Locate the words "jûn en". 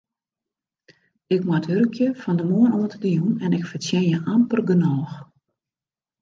3.15-3.53